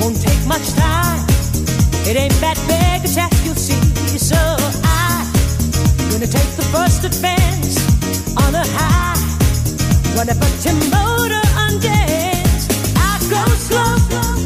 [0.00, 1.24] won't take much time.
[2.08, 3.80] It ain't that big a task, you'll see.
[4.18, 5.26] So I'm
[6.10, 7.78] gonna take the first advance
[8.36, 9.16] on high.
[10.90, 12.66] Motor undance.
[12.96, 14.45] I go slow.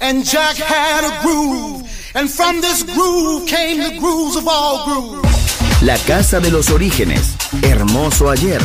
[0.00, 1.82] And Jack had a groove.
[2.14, 5.82] And from this groove came the grooves of all grooves.
[5.82, 7.36] La casa de los orígenes.
[7.62, 8.60] Hermoso ayer.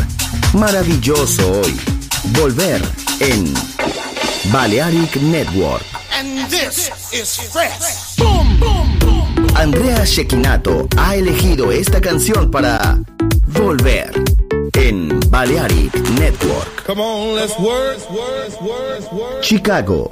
[0.54, 1.76] Maravilloso hoy.
[2.34, 2.82] Volver
[3.20, 3.54] en
[4.52, 5.84] Balearic Network.
[6.14, 8.18] And this is fresh.
[9.56, 13.00] Andrea Shekinato ha elegido esta canción para
[13.48, 14.12] Volver
[14.74, 16.86] en Balearic Network.
[16.86, 19.44] Come on, let's work, work, work, work.
[19.44, 20.12] Chicago,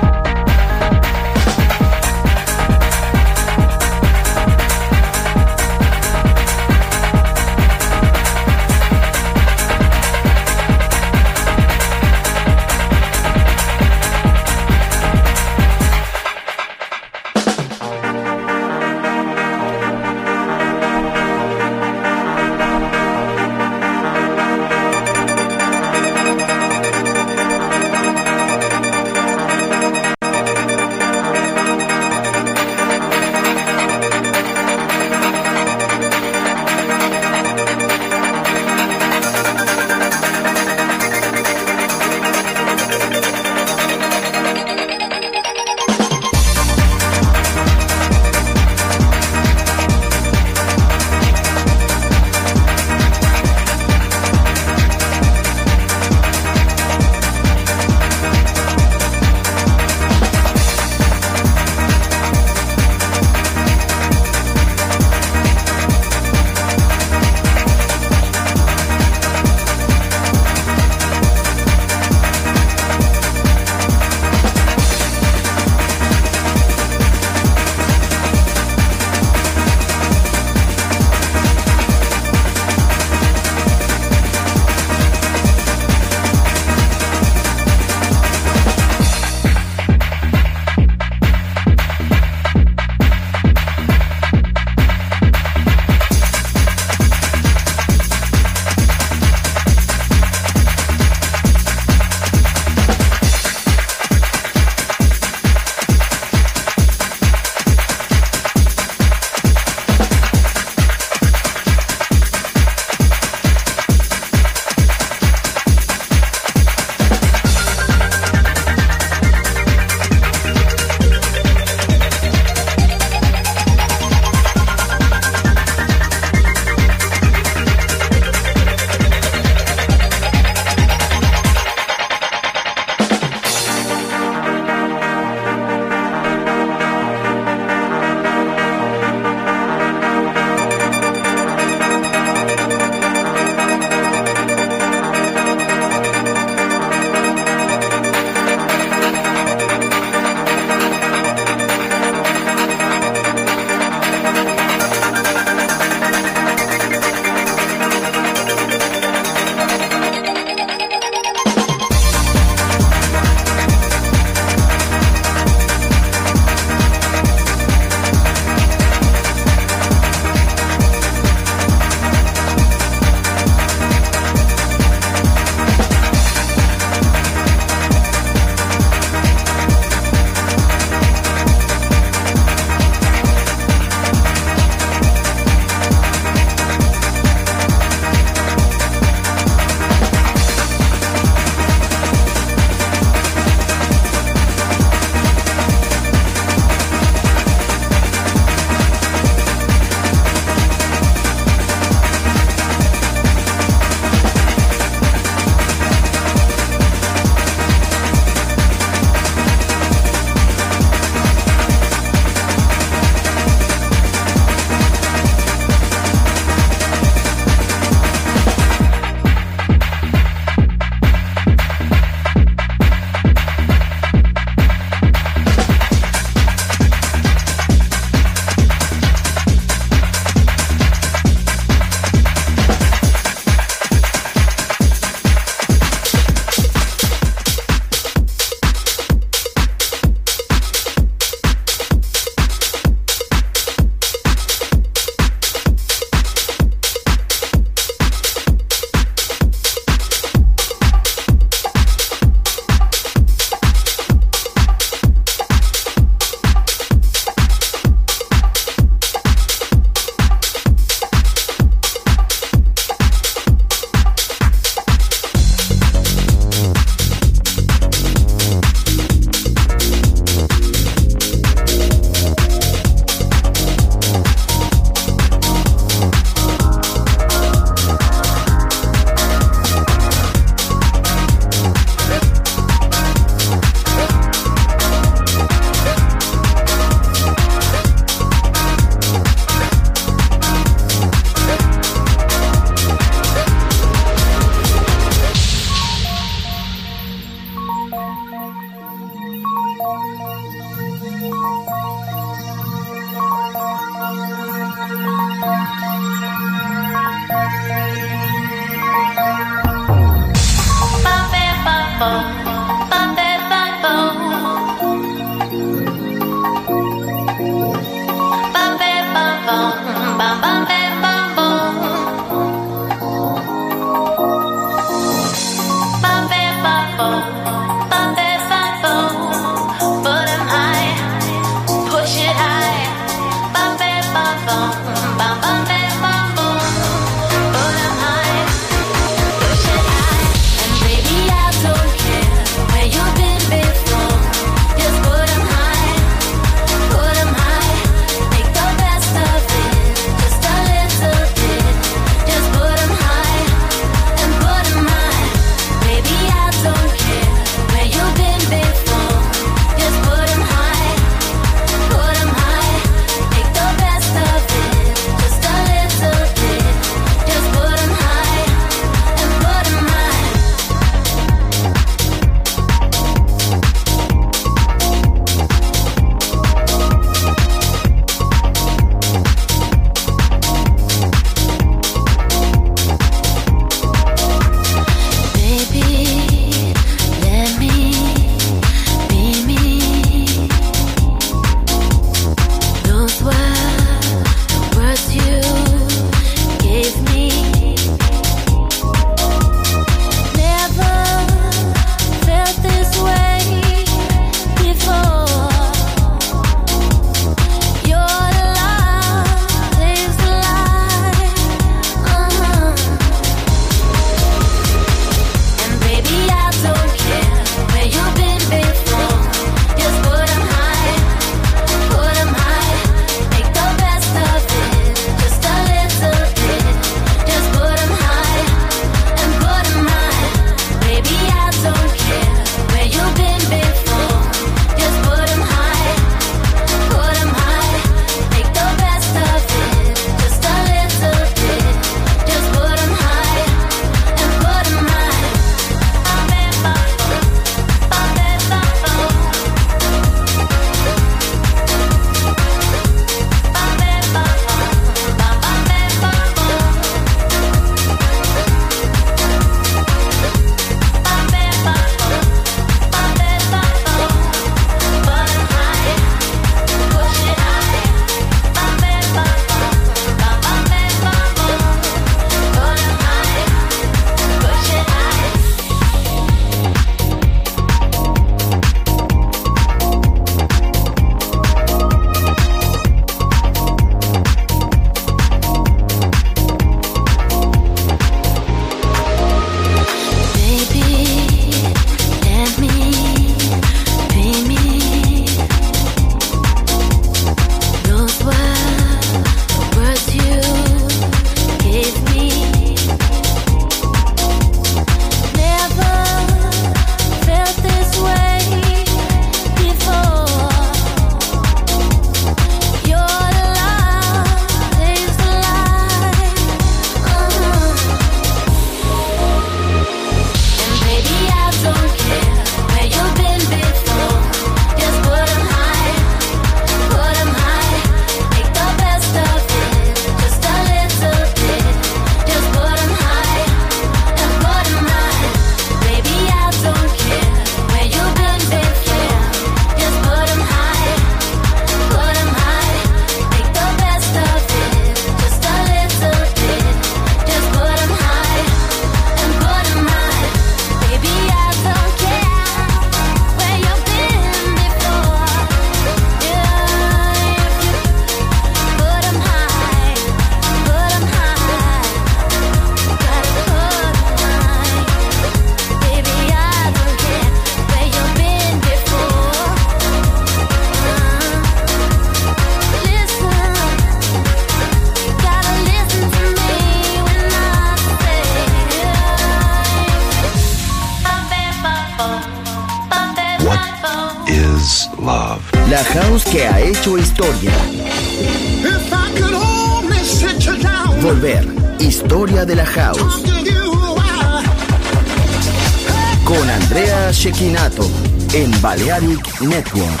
[598.76, 600.00] Balearic Network.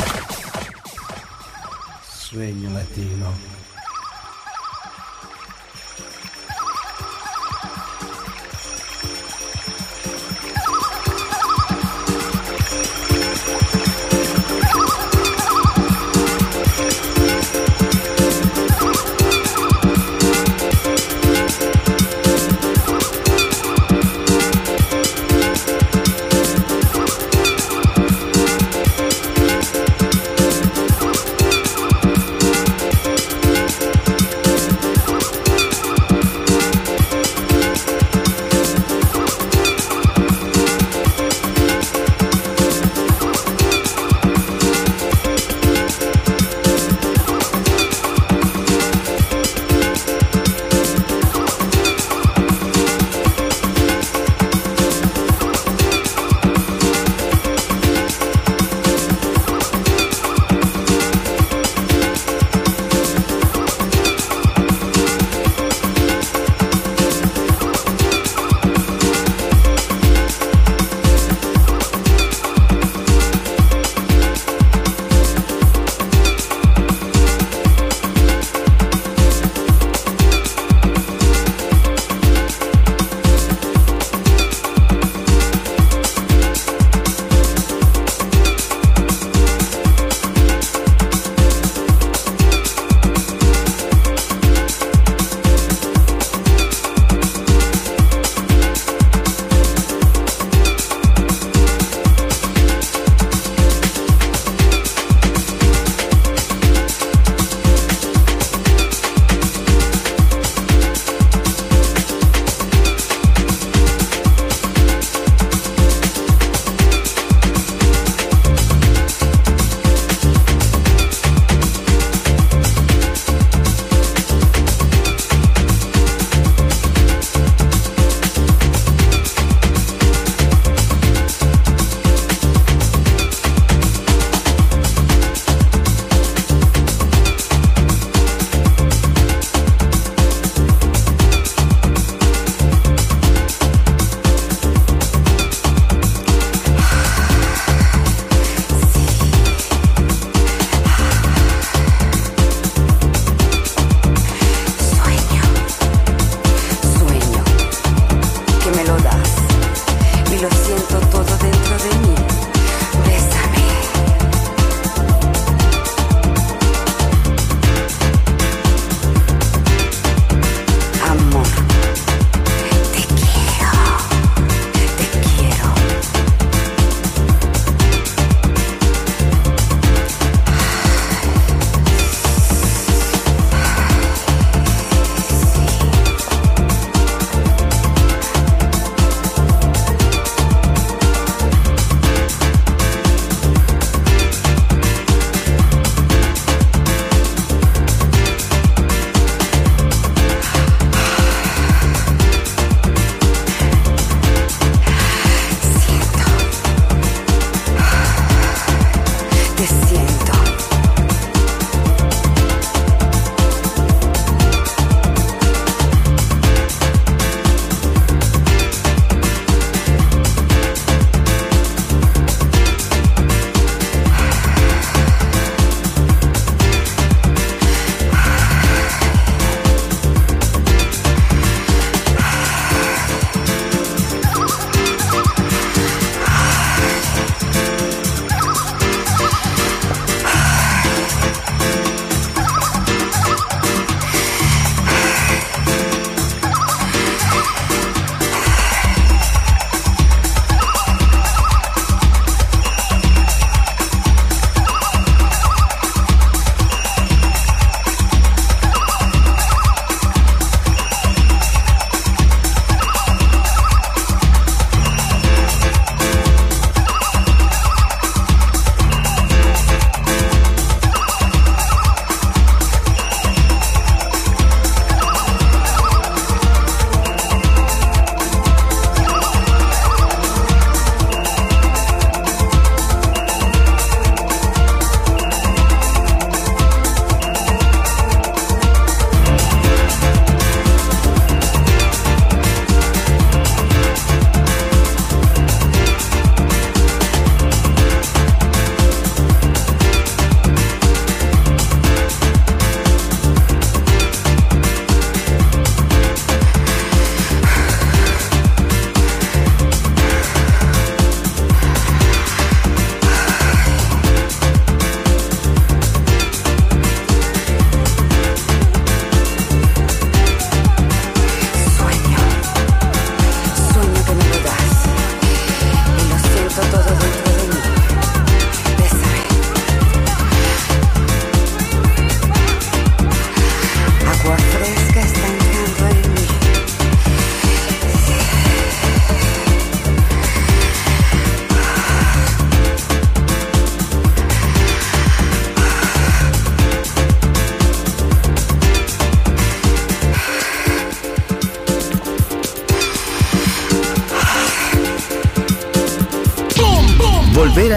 [2.28, 3.55] Sueño latino.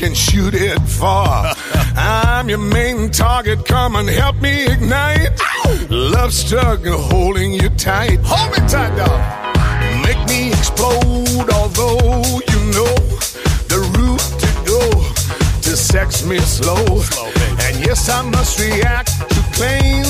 [0.00, 1.52] can shoot it far.
[1.94, 3.66] I'm your main target.
[3.66, 5.38] Come and help me ignite.
[5.90, 8.18] Love struggle holding you tight.
[8.22, 9.20] Hold me tight, dog.
[10.02, 12.94] Make me explode, although you know
[13.68, 14.80] the route to go
[15.60, 16.82] to sex me slow.
[17.00, 17.30] slow
[17.66, 20.09] and yes, I must react to claims.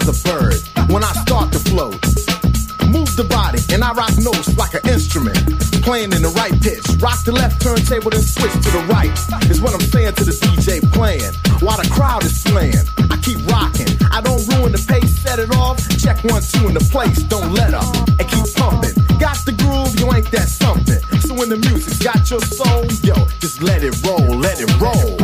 [0.00, 1.98] As a bird when I start to float.
[2.86, 5.34] Move the body, and I rock notes like an instrument.
[5.82, 6.86] Playing in the right pitch.
[7.02, 9.10] Rock the left turntable, then switch to the right.
[9.50, 11.34] Is what I'm saying to the DJ playing.
[11.66, 13.90] While the crowd is slaying, I keep rocking.
[14.14, 15.82] I don't ruin the pace, set it off.
[15.98, 17.90] Check one, two in the place, don't let up.
[18.22, 18.94] And keep pumping.
[19.18, 21.02] Got the groove, you ain't that something.
[21.26, 25.18] So when the music got your soul, yo, just let it roll, let it roll.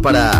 [0.00, 0.39] Para